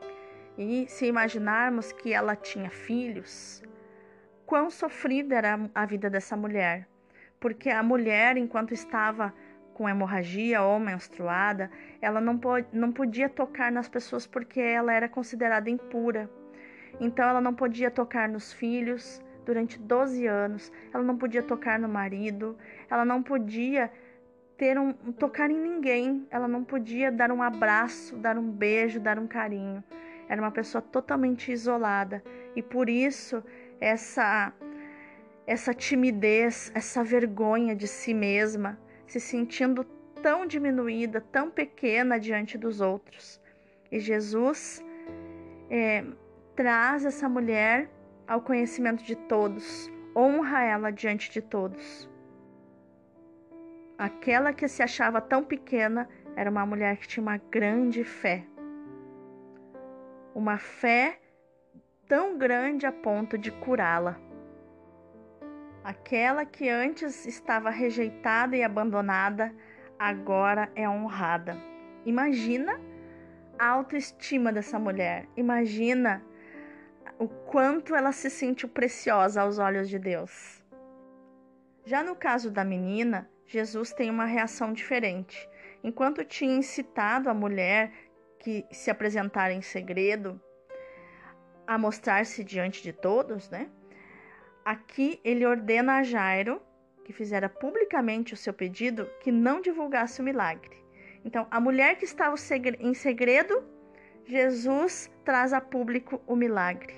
e 0.57 0.87
se 0.89 1.05
imaginarmos 1.05 1.91
que 1.91 2.13
ela 2.13 2.35
tinha 2.35 2.69
filhos, 2.69 3.63
quão 4.45 4.69
sofrida 4.69 5.35
era 5.35 5.69
a 5.73 5.85
vida 5.85 6.09
dessa 6.09 6.35
mulher. 6.35 6.87
Porque 7.39 7.69
a 7.69 7.81
mulher, 7.81 8.37
enquanto 8.37 8.73
estava 8.73 9.33
com 9.73 9.87
hemorragia 9.87 10.61
ou 10.61 10.77
menstruada, 10.77 11.71
ela 12.01 12.19
não, 12.19 12.37
pode, 12.37 12.67
não 12.73 12.91
podia 12.91 13.29
tocar 13.29 13.71
nas 13.71 13.87
pessoas 13.87 14.27
porque 14.27 14.59
ela 14.59 14.93
era 14.93 15.07
considerada 15.07 15.69
impura. 15.69 16.29
Então 16.99 17.27
ela 17.27 17.39
não 17.39 17.53
podia 17.53 17.89
tocar 17.89 18.27
nos 18.27 18.51
filhos 18.51 19.21
durante 19.45 19.79
12 19.79 20.27
anos, 20.27 20.71
ela 20.93 21.03
não 21.03 21.17
podia 21.17 21.41
tocar 21.41 21.79
no 21.79 21.87
marido, 21.87 22.57
ela 22.89 23.05
não 23.05 23.23
podia 23.23 23.89
ter 24.57 24.77
um 24.77 24.91
tocar 25.13 25.49
em 25.49 25.57
ninguém, 25.57 26.27
ela 26.29 26.47
não 26.47 26.65
podia 26.65 27.09
dar 27.09 27.31
um 27.31 27.41
abraço, 27.41 28.17
dar 28.17 28.37
um 28.37 28.51
beijo, 28.51 28.99
dar 28.99 29.17
um 29.17 29.25
carinho. 29.25 29.81
Era 30.27 30.41
uma 30.41 30.51
pessoa 30.51 30.81
totalmente 30.81 31.51
isolada 31.53 32.21
e 32.53 32.61
por 32.61 32.89
isso 32.89 33.41
essa 33.79 34.53
essa 35.49 35.73
timidez, 35.73 36.71
essa 36.75 37.03
vergonha 37.03 37.75
de 37.75 37.87
si 37.87 38.13
mesma, 38.13 38.79
se 39.07 39.19
sentindo 39.19 39.83
tão 40.21 40.45
diminuída, 40.45 41.19
tão 41.19 41.49
pequena 41.49 42.19
diante 42.19 42.55
dos 42.55 42.81
outros. 42.81 43.41
E 43.91 43.99
Jesus 43.99 44.85
é, 45.67 46.05
traz 46.55 47.03
essa 47.03 47.27
mulher 47.27 47.89
ao 48.27 48.41
conhecimento 48.41 49.03
de 49.03 49.15
todos, 49.15 49.91
honra 50.15 50.63
ela 50.63 50.91
diante 50.91 51.31
de 51.31 51.41
todos. 51.41 52.07
Aquela 53.97 54.53
que 54.53 54.67
se 54.67 54.83
achava 54.83 55.19
tão 55.19 55.43
pequena 55.43 56.07
era 56.35 56.51
uma 56.51 56.63
mulher 56.63 56.97
que 56.97 57.07
tinha 57.07 57.23
uma 57.23 57.37
grande 57.37 58.03
fé. 58.03 58.45
Uma 60.35 60.59
fé 60.59 61.19
tão 62.07 62.37
grande 62.37 62.85
a 62.85 62.91
ponto 62.91 63.35
de 63.35 63.51
curá-la. 63.51 64.28
Aquela 65.89 66.45
que 66.45 66.69
antes 66.69 67.25
estava 67.25 67.71
rejeitada 67.71 68.55
e 68.55 68.61
abandonada, 68.61 69.51
agora 69.97 70.71
é 70.75 70.87
honrada. 70.87 71.57
Imagina 72.05 72.79
a 73.57 73.69
autoestima 73.69 74.53
dessa 74.53 74.77
mulher. 74.77 75.27
Imagina 75.35 76.23
o 77.17 77.27
quanto 77.27 77.95
ela 77.95 78.11
se 78.11 78.29
sentiu 78.29 78.69
preciosa 78.69 79.41
aos 79.41 79.57
olhos 79.57 79.89
de 79.89 79.97
Deus. 79.97 80.63
Já 81.83 82.03
no 82.03 82.15
caso 82.15 82.51
da 82.51 82.63
menina, 82.63 83.27
Jesus 83.47 83.91
tem 83.91 84.11
uma 84.11 84.25
reação 84.25 84.71
diferente. 84.71 85.49
Enquanto 85.83 86.23
tinha 86.23 86.55
incitado 86.55 87.31
a 87.31 87.33
mulher 87.33 87.91
que 88.37 88.63
se 88.71 88.91
apresentara 88.91 89.53
em 89.53 89.63
segredo 89.63 90.39
a 91.65 91.79
mostrar-se 91.79 92.43
diante 92.43 92.83
de 92.83 92.93
todos, 92.93 93.49
né? 93.49 93.71
Aqui 94.63 95.19
ele 95.23 95.45
ordena 95.45 95.97
a 95.97 96.03
Jairo, 96.03 96.61
que 97.03 97.13
fizera 97.13 97.49
publicamente 97.49 98.33
o 98.33 98.37
seu 98.37 98.53
pedido, 98.53 99.09
que 99.21 99.31
não 99.31 99.61
divulgasse 99.61 100.21
o 100.21 100.23
milagre. 100.23 100.77
Então, 101.25 101.47
a 101.49 101.59
mulher 101.59 101.97
que 101.97 102.05
estava 102.05 102.35
em 102.79 102.93
segredo, 102.93 103.63
Jesus 104.25 105.11
traz 105.25 105.53
a 105.53 105.59
público 105.59 106.21
o 106.27 106.35
milagre. 106.35 106.93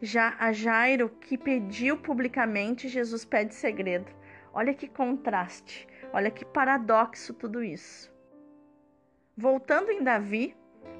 Já 0.00 0.34
a 0.38 0.52
Jairo, 0.52 1.08
que 1.08 1.38
pediu 1.38 1.96
publicamente, 1.96 2.88
Jesus 2.88 3.24
pede 3.24 3.54
segredo. 3.54 4.10
Olha 4.52 4.74
que 4.74 4.88
contraste, 4.88 5.86
olha 6.12 6.30
que 6.30 6.44
paradoxo 6.44 7.32
tudo 7.32 7.62
isso. 7.62 8.12
Voltando 9.36 9.90
em 9.90 10.02
Davi, 10.02 10.56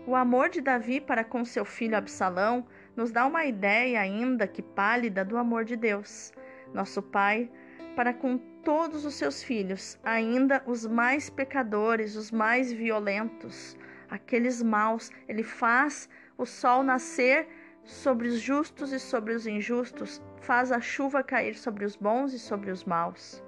o 0.07 0.14
amor 0.14 0.49
de 0.49 0.61
Davi 0.61 1.00
para 1.00 1.25
com 1.25 1.45
seu 1.45 1.64
filho 1.64 1.97
Absalão 1.97 2.66
nos 2.96 3.11
dá 3.11 3.26
uma 3.26 3.44
ideia, 3.44 4.00
ainda 4.00 4.46
que 4.46 4.62
pálida, 4.62 5.25
do 5.25 5.37
amor 5.37 5.64
de 5.64 5.76
Deus, 5.76 6.32
nosso 6.72 7.02
Pai, 7.02 7.50
para 7.96 8.12
com 8.12 8.38
todos 8.64 9.04
os 9.04 9.14
seus 9.14 9.42
filhos, 9.42 9.99
ainda 10.02 10.62
os 10.66 10.87
mais 10.87 11.28
pecadores, 11.28 12.16
os 12.16 12.30
mais 12.30 12.72
violentos, 12.72 13.76
aqueles 14.08 14.62
maus. 14.62 15.11
Ele 15.28 15.42
faz 15.42 16.08
o 16.38 16.46
sol 16.46 16.82
nascer 16.82 17.49
sobre 17.84 18.28
os 18.28 18.40
justos 18.40 18.92
e 18.92 18.99
sobre 18.99 19.34
os 19.34 19.46
injustos, 19.46 20.22
faz 20.40 20.70
a 20.70 20.80
chuva 20.80 21.22
cair 21.22 21.54
sobre 21.54 21.84
os 21.84 21.96
bons 21.96 22.32
e 22.32 22.38
sobre 22.38 22.70
os 22.70 22.84
maus. 22.84 23.42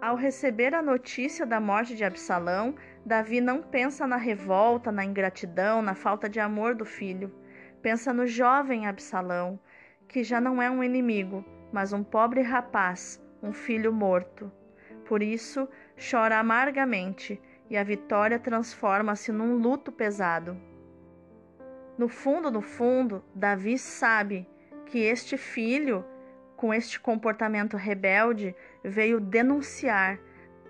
Ao 0.00 0.16
receber 0.16 0.74
a 0.74 0.80
notícia 0.80 1.44
da 1.44 1.60
morte 1.60 1.94
de 1.94 2.04
Absalão, 2.04 2.74
Davi 3.04 3.38
não 3.38 3.62
pensa 3.62 4.06
na 4.06 4.16
revolta, 4.16 4.90
na 4.90 5.04
ingratidão, 5.04 5.82
na 5.82 5.94
falta 5.94 6.26
de 6.26 6.40
amor 6.40 6.74
do 6.74 6.86
filho. 6.86 7.30
Pensa 7.82 8.12
no 8.12 8.26
jovem 8.26 8.86
Absalão, 8.86 9.58
que 10.06 10.22
já 10.22 10.40
não 10.40 10.60
é 10.60 10.70
um 10.70 10.84
inimigo, 10.84 11.44
mas 11.72 11.92
um 11.92 12.02
pobre 12.04 12.42
rapaz, 12.42 13.22
um 13.42 13.52
filho 13.52 13.92
morto. 13.92 14.52
Por 15.06 15.22
isso, 15.22 15.68
chora 16.10 16.38
amargamente 16.38 17.40
e 17.70 17.76
a 17.76 17.82
vitória 17.82 18.38
transforma-se 18.38 19.32
num 19.32 19.56
luto 19.56 19.90
pesado. 19.90 20.60
No 21.96 22.08
fundo, 22.08 22.50
no 22.50 22.60
fundo, 22.60 23.24
Davi 23.34 23.78
sabe 23.78 24.48
que 24.86 24.98
este 24.98 25.36
filho, 25.36 26.04
com 26.56 26.74
este 26.74 27.00
comportamento 27.00 27.76
rebelde, 27.76 28.54
veio 28.84 29.20
denunciar 29.20 30.18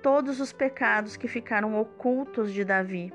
todos 0.03 0.41
os 0.41 0.53
pecados 0.53 1.17
que 1.17 1.29
ficaram 1.29 1.79
ocultos 1.79 2.53
de 2.53 2.65
Davi. 2.65 3.13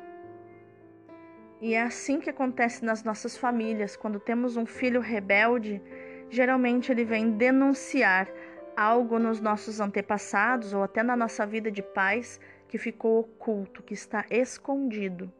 E 1.61 1.73
é 1.73 1.81
assim 1.81 2.19
que 2.19 2.29
acontece 2.29 2.83
nas 2.83 3.03
nossas 3.03 3.37
famílias. 3.37 3.95
Quando 3.95 4.19
temos 4.19 4.57
um 4.57 4.65
filho 4.65 4.99
rebelde, 4.99 5.81
geralmente 6.29 6.91
ele 6.91 7.05
vem 7.05 7.31
denunciar 7.31 8.27
algo 8.75 9.17
nos 9.17 9.39
nossos 9.39 9.79
antepassados 9.79 10.73
ou 10.73 10.83
até 10.83 11.01
na 11.01 11.15
nossa 11.15 11.45
vida 11.45 11.71
de 11.71 11.81
pais 11.81 12.39
que 12.67 12.77
ficou 12.77 13.21
oculto, 13.21 13.81
que 13.81 13.93
está 13.93 14.25
escondido. 14.29 15.31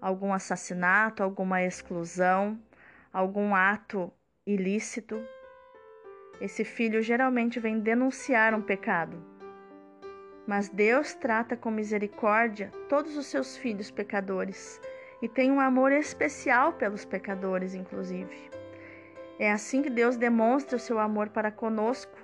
Algum 0.00 0.32
assassinato, 0.32 1.22
alguma 1.22 1.62
exclusão, 1.62 2.58
algum 3.12 3.54
ato 3.54 4.12
ilícito. 4.44 5.22
Esse 6.40 6.64
filho 6.64 7.00
geralmente 7.00 7.60
vem 7.60 7.78
denunciar 7.78 8.54
um 8.54 8.60
pecado. 8.60 9.33
Mas 10.46 10.68
Deus 10.68 11.14
trata 11.14 11.56
com 11.56 11.70
misericórdia 11.70 12.70
todos 12.88 13.16
os 13.16 13.26
seus 13.26 13.56
filhos 13.56 13.90
pecadores 13.90 14.80
e 15.22 15.28
tem 15.28 15.50
um 15.50 15.60
amor 15.60 15.90
especial 15.90 16.74
pelos 16.74 17.04
pecadores, 17.04 17.74
inclusive. 17.74 18.50
É 19.38 19.50
assim 19.50 19.82
que 19.82 19.90
Deus 19.90 20.16
demonstra 20.16 20.76
o 20.76 20.80
seu 20.80 20.98
amor 20.98 21.30
para 21.30 21.50
conosco. 21.50 22.16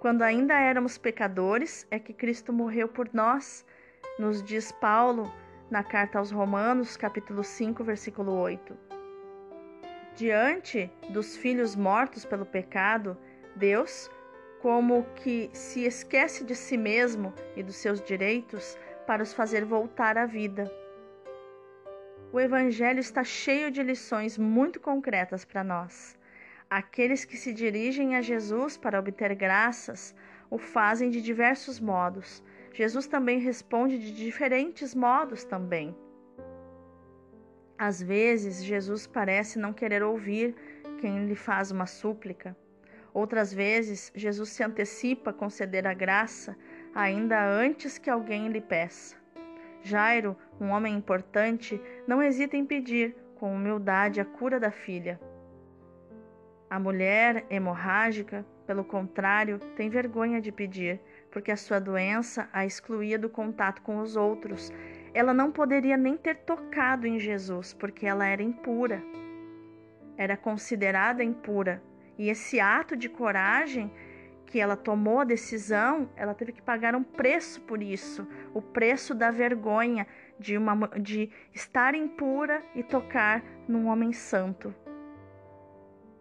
Quando 0.00 0.22
ainda 0.22 0.58
éramos 0.58 0.98
pecadores, 0.98 1.86
é 1.90 1.98
que 1.98 2.12
Cristo 2.12 2.52
morreu 2.52 2.88
por 2.88 3.08
nós, 3.12 3.64
nos 4.18 4.42
diz 4.42 4.72
Paulo 4.72 5.32
na 5.70 5.84
carta 5.84 6.18
aos 6.18 6.30
Romanos, 6.30 6.96
capítulo 6.96 7.44
5, 7.44 7.84
versículo 7.84 8.32
8. 8.32 8.76
Diante 10.16 10.92
dos 11.10 11.36
filhos 11.36 11.74
mortos 11.74 12.24
pelo 12.24 12.44
pecado, 12.44 13.16
Deus, 13.56 14.10
como 14.62 15.04
que 15.16 15.50
se 15.52 15.84
esquece 15.84 16.44
de 16.44 16.54
si 16.54 16.76
mesmo 16.76 17.34
e 17.56 17.64
dos 17.64 17.74
seus 17.74 18.00
direitos 18.00 18.78
para 19.08 19.20
os 19.20 19.34
fazer 19.34 19.64
voltar 19.64 20.16
à 20.16 20.24
vida. 20.24 20.72
O 22.32 22.38
Evangelho 22.38 23.00
está 23.00 23.24
cheio 23.24 23.72
de 23.72 23.82
lições 23.82 24.38
muito 24.38 24.78
concretas 24.78 25.44
para 25.44 25.64
nós. 25.64 26.16
Aqueles 26.70 27.24
que 27.24 27.36
se 27.36 27.52
dirigem 27.52 28.14
a 28.14 28.22
Jesus 28.22 28.76
para 28.76 29.00
obter 29.00 29.34
graças 29.34 30.14
o 30.48 30.56
fazem 30.58 31.10
de 31.10 31.20
diversos 31.20 31.80
modos. 31.80 32.40
Jesus 32.72 33.08
também 33.08 33.40
responde 33.40 33.98
de 33.98 34.14
diferentes 34.14 34.94
modos 34.94 35.42
também. 35.44 35.94
Às 37.76 38.00
vezes, 38.00 38.62
Jesus 38.62 39.08
parece 39.08 39.58
não 39.58 39.72
querer 39.72 40.04
ouvir 40.04 40.54
quem 41.00 41.26
lhe 41.26 41.34
faz 41.34 41.72
uma 41.72 41.84
súplica. 41.86 42.56
Outras 43.14 43.52
vezes, 43.52 44.10
Jesus 44.14 44.50
se 44.50 44.62
antecipa 44.62 45.30
a 45.30 45.34
conceder 45.34 45.86
a 45.86 45.92
graça 45.92 46.56
ainda 46.94 47.44
antes 47.44 47.98
que 47.98 48.08
alguém 48.08 48.48
lhe 48.48 48.60
peça. 48.60 49.16
Jairo, 49.82 50.36
um 50.60 50.70
homem 50.70 50.94
importante, 50.94 51.80
não 52.06 52.22
hesita 52.22 52.56
em 52.56 52.64
pedir 52.64 53.14
com 53.34 53.54
humildade 53.54 54.20
a 54.20 54.24
cura 54.24 54.60
da 54.60 54.70
filha. 54.70 55.20
A 56.70 56.78
mulher 56.78 57.44
hemorrágica, 57.50 58.46
pelo 58.66 58.84
contrário, 58.84 59.58
tem 59.76 59.90
vergonha 59.90 60.40
de 60.40 60.50
pedir, 60.50 61.00
porque 61.30 61.50
a 61.50 61.56
sua 61.56 61.78
doença 61.78 62.48
a 62.52 62.64
excluía 62.64 63.18
do 63.18 63.28
contato 63.28 63.82
com 63.82 63.98
os 63.98 64.16
outros. 64.16 64.72
Ela 65.12 65.34
não 65.34 65.50
poderia 65.50 65.96
nem 65.96 66.16
ter 66.16 66.36
tocado 66.36 67.06
em 67.06 67.18
Jesus, 67.18 67.74
porque 67.74 68.06
ela 68.06 68.26
era 68.26 68.42
impura. 68.42 69.02
Era 70.16 70.36
considerada 70.36 71.22
impura. 71.22 71.82
E 72.18 72.28
esse 72.28 72.60
ato 72.60 72.96
de 72.96 73.08
coragem 73.08 73.90
que 74.46 74.60
ela 74.60 74.76
tomou 74.76 75.20
a 75.20 75.24
decisão, 75.24 76.10
ela 76.14 76.34
teve 76.34 76.52
que 76.52 76.60
pagar 76.60 76.94
um 76.94 77.02
preço 77.02 77.60
por 77.62 77.82
isso, 77.82 78.28
o 78.52 78.60
preço 78.60 79.14
da 79.14 79.30
vergonha 79.30 80.06
de, 80.38 80.58
uma, 80.58 80.76
de 81.00 81.30
estar 81.54 81.94
impura 81.94 82.62
e 82.74 82.82
tocar 82.82 83.42
num 83.66 83.86
homem 83.86 84.12
santo. 84.12 84.74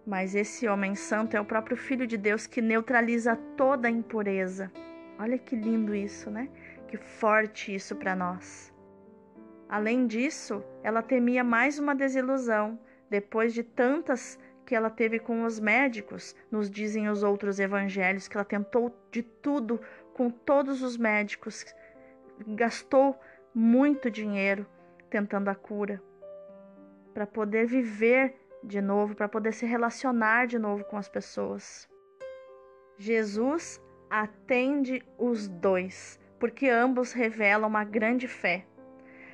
Mas 0.07 0.33
esse 0.33 0.67
homem 0.67 0.95
santo 0.95 1.35
é 1.35 1.41
o 1.41 1.45
próprio 1.45 1.75
Filho 1.75 2.07
de 2.07 2.17
Deus 2.17 2.47
que 2.47 2.61
neutraliza 2.61 3.35
toda 3.57 3.87
a 3.87 3.91
impureza. 3.91 4.71
Olha 5.19 5.37
que 5.37 5.55
lindo 5.55 5.93
isso, 5.93 6.31
né? 6.31 6.49
Que 6.87 6.97
forte 6.97 7.75
isso 7.75 7.95
para 7.97 8.15
nós. 8.15 8.73
Além 9.69 10.07
disso, 10.07 10.63
ela 10.83 11.01
temia 11.01 11.43
mais 11.43 11.79
uma 11.79 11.93
desilusão, 11.93 12.79
depois 13.09 13.53
de 13.53 13.61
tantas 13.61 14.39
que 14.71 14.75
ela 14.75 14.89
teve 14.89 15.19
com 15.19 15.43
os 15.43 15.59
médicos, 15.59 16.33
nos 16.49 16.71
dizem 16.71 17.09
os 17.09 17.23
outros 17.23 17.59
evangelhos, 17.59 18.29
que 18.29 18.37
ela 18.37 18.45
tentou 18.45 18.95
de 19.11 19.21
tudo 19.21 19.81
com 20.13 20.29
todos 20.29 20.81
os 20.81 20.95
médicos, 20.95 21.65
gastou 22.47 23.19
muito 23.53 24.09
dinheiro 24.09 24.65
tentando 25.09 25.49
a 25.49 25.55
cura, 25.55 26.01
para 27.13 27.27
poder 27.27 27.65
viver 27.65 28.33
de 28.63 28.79
novo, 28.79 29.13
para 29.13 29.27
poder 29.27 29.51
se 29.51 29.65
relacionar 29.65 30.47
de 30.47 30.57
novo 30.57 30.85
com 30.85 30.95
as 30.95 31.09
pessoas. 31.09 31.85
Jesus 32.97 33.83
atende 34.09 35.03
os 35.17 35.49
dois, 35.49 36.17
porque 36.39 36.69
ambos 36.69 37.11
revelam 37.11 37.67
uma 37.67 37.83
grande 37.83 38.25
fé, 38.25 38.65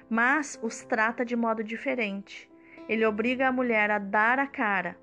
mas 0.09 0.59
os 0.63 0.83
trata 0.83 1.23
de 1.23 1.35
modo 1.35 1.63
diferente. 1.63 2.51
Ele 2.89 3.05
obriga 3.05 3.47
a 3.47 3.51
mulher 3.51 3.91
a 3.91 3.99
dar 3.99 4.39
a 4.39 4.47
cara, 4.47 4.97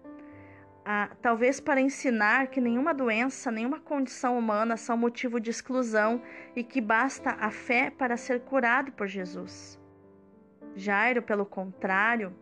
talvez 1.23 1.61
para 1.61 1.81
ensinar 1.81 2.49
que 2.49 2.61
nenhuma 2.61 2.93
doença, 2.93 3.51
nenhuma 3.51 3.81
condição 3.81 4.39
humana 4.39 4.77
são 4.77 4.97
motivo 4.97 5.41
de 5.41 5.51
exclusão 5.51 6.21
e 6.55 6.63
que 6.63 6.81
basta 6.81 7.31
a 7.31 7.51
fé 7.51 7.91
para 7.91 8.17
ser 8.17 8.41
curado 8.41 8.93
por 8.93 9.07
Jesus. 9.07 9.81
Jairo, 10.77 11.23
pelo 11.23 11.47
contrário, 11.47 12.35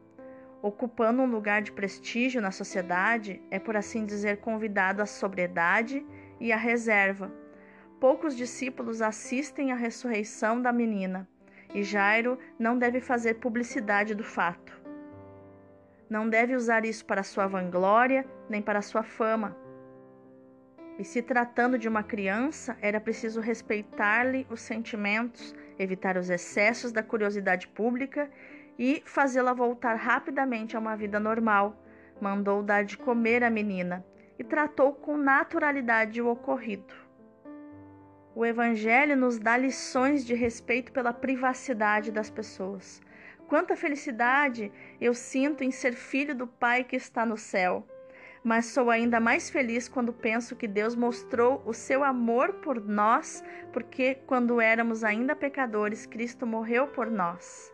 ocupando 0.61 1.22
um 1.22 1.26
lugar 1.26 1.62
de 1.62 1.72
prestígio 1.72 2.40
na 2.40 2.50
sociedade, 2.50 3.40
é 3.50 3.59
por 3.59 3.76
assim 3.76 4.05
dizer 4.05 4.38
convidado 4.38 5.02
à 5.02 5.07
sobriedade 5.07 6.05
e 6.40 6.52
à 6.52 6.57
reserva. 6.57 7.31
Poucos 8.00 8.37
discípulos 8.37 9.00
assistem 9.00 9.70
à 9.70 9.76
ressurreição 9.76 10.61
da 10.61 10.72
menina, 10.72 11.28
e 11.72 11.83
Jairo 11.83 12.38
não 12.59 12.76
deve 12.76 13.00
fazer 13.00 13.35
publicidade 13.35 14.14
do 14.14 14.24
fato. 14.24 14.82
Não 16.12 16.29
deve 16.29 16.55
usar 16.55 16.85
isso 16.85 17.07
para 17.07 17.22
sua 17.22 17.46
vanglória 17.46 18.27
nem 18.46 18.61
para 18.61 18.83
sua 18.83 19.03
fama. 19.03 19.57
E 20.98 21.05
se 21.05 21.22
tratando 21.22 21.79
de 21.79 21.88
uma 21.88 22.03
criança, 22.03 22.77
era 22.83 23.01
preciso 23.01 23.40
respeitar-lhe 23.40 24.46
os 24.51 24.61
sentimentos, 24.61 25.55
evitar 25.79 26.18
os 26.18 26.29
excessos 26.29 26.92
da 26.92 27.03
curiosidade 27.03 27.66
pública 27.66 28.31
e 28.79 29.03
fazê-la 29.07 29.55
voltar 29.55 29.94
rapidamente 29.94 30.77
a 30.77 30.81
uma 30.81 30.94
vida 30.94 31.18
normal. 31.18 31.83
Mandou 32.20 32.62
dar 32.62 32.85
de 32.85 32.98
comer 32.98 33.42
à 33.42 33.48
menina 33.48 34.05
e 34.38 34.44
tratou 34.44 34.92
com 34.92 35.16
naturalidade 35.16 36.20
o 36.20 36.29
ocorrido. 36.29 36.92
O 38.35 38.44
Evangelho 38.44 39.16
nos 39.16 39.38
dá 39.38 39.57
lições 39.57 40.27
de 40.27 40.35
respeito 40.35 40.92
pela 40.92 41.14
privacidade 41.14 42.12
das 42.12 42.29
pessoas. 42.29 43.01
Quanta 43.53 43.77
felicidade 43.77 44.73
eu 44.99 45.12
sinto 45.12 45.62
em 45.62 45.71
ser 45.71 45.93
filho 45.93 46.35
do 46.35 46.47
Pai 46.47 46.85
que 46.85 46.97
está 46.97 47.27
no 47.27 47.37
céu. 47.37 47.87
Mas 48.43 48.65
sou 48.65 48.88
ainda 48.88 49.21
mais 49.21 49.51
feliz 49.51 49.91
quando 49.91 50.11
penso 50.11 50.57
que 50.57 50.67
Deus 50.67 50.95
mostrou 50.95 51.62
o 51.67 51.75
seu 51.75 52.03
amor 52.03 52.55
por 52.62 52.81
nós, 52.81 53.45
porque 53.71 54.15
quando 54.27 54.59
éramos 54.59 55.05
ainda 55.05 55.37
pecadores, 55.37 56.07
Cristo 56.07 56.47
morreu 56.47 56.87
por 56.87 57.11
nós. 57.11 57.71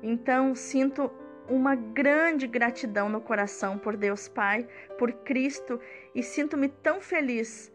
Então, 0.00 0.54
sinto 0.54 1.10
uma 1.48 1.74
grande 1.74 2.46
gratidão 2.46 3.08
no 3.08 3.20
coração 3.20 3.76
por 3.76 3.96
Deus 3.96 4.28
Pai, 4.28 4.68
por 4.96 5.10
Cristo 5.10 5.80
e 6.14 6.22
sinto-me 6.22 6.68
tão 6.68 7.00
feliz 7.00 7.72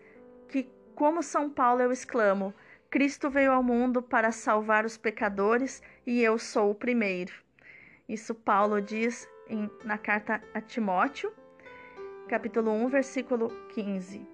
que, 0.48 0.72
como 0.96 1.22
São 1.22 1.50
Paulo, 1.50 1.82
eu 1.82 1.92
exclamo: 1.92 2.54
Cristo 2.92 3.30
veio 3.30 3.52
ao 3.52 3.62
mundo 3.62 4.02
para 4.02 4.32
salvar 4.32 4.84
os 4.84 4.98
pecadores 4.98 5.80
e 6.08 6.24
eu 6.24 6.40
sou 6.40 6.72
o 6.72 6.76
primeiro. 6.76 7.32
Isso 8.08 8.34
Paulo 8.34 8.82
diz 8.82 9.30
em, 9.48 9.70
na 9.84 9.96
carta 9.96 10.42
a 10.56 10.60
Timóteo, 10.60 11.32
capítulo 12.28 12.72
1, 12.72 12.88
versículo 12.88 13.50
15. 13.76 14.28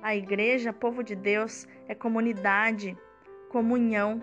A 0.00 0.16
igreja, 0.16 0.72
povo 0.72 1.02
de 1.02 1.14
Deus, 1.14 1.68
é 1.86 1.94
comunidade 1.94 2.96
comunhão, 3.50 4.22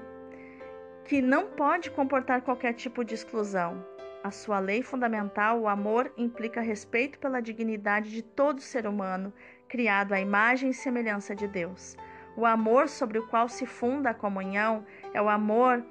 que 1.06 1.22
não 1.22 1.52
pode 1.52 1.92
comportar 1.92 2.42
qualquer 2.42 2.74
tipo 2.74 3.06
de 3.06 3.14
exclusão. 3.14 3.86
A 4.24 4.32
sua 4.32 4.58
lei 4.58 4.82
fundamental, 4.82 5.60
o 5.60 5.68
amor, 5.68 6.12
implica 6.18 6.60
respeito 6.60 7.20
pela 7.20 7.40
dignidade 7.40 8.10
de 8.10 8.24
todo 8.24 8.62
ser 8.62 8.88
humano, 8.88 9.32
criado 9.68 10.14
à 10.14 10.20
imagem 10.20 10.72
e 10.72 10.74
semelhança 10.74 11.36
de 11.36 11.48
Deus. 11.48 11.96
O 12.36 12.46
amor 12.46 12.90
sobre 12.90 13.20
o 13.20 13.28
qual 13.28 13.48
se 13.48 13.66
funda 13.66 14.10
a 14.10 14.14
comunhão 14.14 14.86
é 15.14 15.22
o 15.22 15.30
amor 15.30 15.84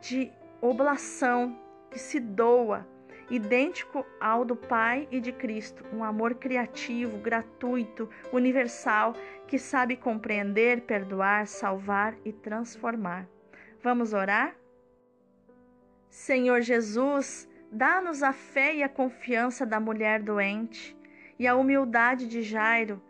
de 0.00 0.30
oblação, 0.60 1.58
que 1.90 1.98
se 1.98 2.20
doa, 2.20 2.86
idêntico 3.30 4.04
ao 4.20 4.44
do 4.44 4.56
Pai 4.56 5.08
e 5.10 5.20
de 5.20 5.32
Cristo, 5.32 5.84
um 5.92 6.02
amor 6.02 6.34
criativo, 6.34 7.18
gratuito, 7.18 8.08
universal, 8.32 9.14
que 9.46 9.58
sabe 9.58 9.96
compreender, 9.96 10.82
perdoar, 10.82 11.46
salvar 11.46 12.14
e 12.24 12.32
transformar. 12.32 13.26
Vamos 13.82 14.12
orar? 14.12 14.54
Senhor 16.10 16.60
Jesus, 16.60 17.48
dá-nos 17.70 18.22
a 18.22 18.32
fé 18.32 18.74
e 18.74 18.82
a 18.82 18.88
confiança 18.88 19.64
da 19.64 19.78
mulher 19.78 20.22
doente 20.22 20.96
e 21.38 21.46
a 21.46 21.54
humildade 21.54 22.26
de 22.26 22.42
Jairo, 22.42 23.00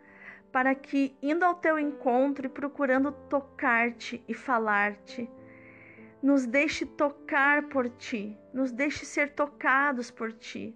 para 0.51 0.73
que, 0.75 1.15
indo 1.21 1.45
ao 1.45 1.55
teu 1.55 1.77
encontro 1.77 2.45
e 2.45 2.49
procurando 2.49 3.11
tocar-te 3.11 4.23
e 4.27 4.33
falar-te, 4.33 5.29
nos 6.21 6.45
deixe 6.45 6.85
tocar 6.85 7.63
por 7.63 7.89
ti, 7.89 8.37
nos 8.53 8.71
deixe 8.71 9.05
ser 9.05 9.31
tocados 9.31 10.11
por 10.11 10.33
ti 10.33 10.75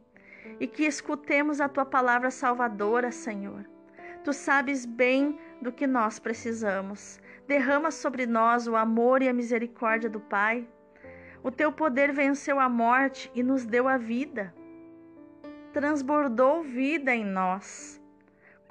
e 0.59 0.67
que 0.67 0.83
escutemos 0.83 1.59
a 1.59 1.67
tua 1.67 1.85
palavra 1.85 2.31
salvadora, 2.31 3.11
Senhor. 3.11 3.65
Tu 4.23 4.31
sabes 4.31 4.85
bem 4.85 5.37
do 5.61 5.71
que 5.71 5.85
nós 5.85 6.19
precisamos. 6.19 7.19
Derrama 7.47 7.91
sobre 7.91 8.25
nós 8.25 8.67
o 8.67 8.75
amor 8.75 9.21
e 9.21 9.27
a 9.27 9.33
misericórdia 9.33 10.09
do 10.09 10.19
Pai. 10.19 10.67
O 11.43 11.51
teu 11.51 11.71
poder 11.71 12.13
venceu 12.13 12.59
a 12.59 12.69
morte 12.69 13.29
e 13.35 13.43
nos 13.43 13.65
deu 13.65 13.87
a 13.87 13.97
vida. 13.97 14.53
Transbordou 15.73 16.63
vida 16.63 17.13
em 17.13 17.25
nós. 17.25 18.02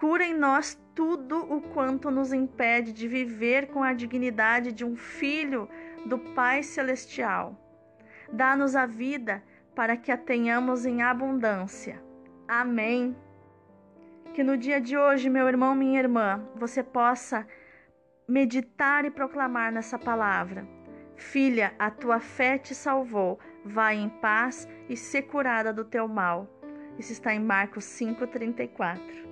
Cura 0.02 0.24
em 0.24 0.34
nós 0.34 0.76
tudo 0.96 1.38
o 1.38 1.60
quanto 1.60 2.10
nos 2.10 2.32
impede 2.32 2.92
de 2.92 3.06
viver 3.06 3.68
com 3.68 3.84
a 3.84 3.92
dignidade 3.92 4.72
de 4.72 4.84
um 4.84 4.96
filho 4.96 5.68
do 6.04 6.18
Pai 6.18 6.64
Celestial. 6.64 7.56
Dá-nos 8.32 8.74
a 8.74 8.84
vida 8.84 9.44
para 9.76 9.96
que 9.96 10.10
a 10.10 10.16
tenhamos 10.16 10.84
em 10.84 11.02
abundância. 11.02 12.02
Amém. 12.48 13.16
Que 14.34 14.42
no 14.42 14.56
dia 14.56 14.80
de 14.80 14.98
hoje, 14.98 15.30
meu 15.30 15.46
irmão, 15.46 15.72
minha 15.72 16.00
irmã, 16.00 16.44
você 16.56 16.82
possa 16.82 17.46
meditar 18.26 19.04
e 19.04 19.10
proclamar 19.10 19.70
nessa 19.70 20.00
palavra. 20.00 20.66
Filha, 21.14 21.74
a 21.78 21.92
tua 21.92 22.18
fé 22.18 22.58
te 22.58 22.74
salvou. 22.74 23.38
Vai 23.64 23.98
em 23.98 24.08
paz 24.08 24.66
e 24.88 24.96
ser 24.96 25.22
curada 25.22 25.72
do 25.72 25.84
teu 25.84 26.08
mal. 26.08 26.48
Isso 26.98 27.12
está 27.12 27.32
em 27.32 27.38
Marcos 27.38 27.84
5:34. 27.84 29.32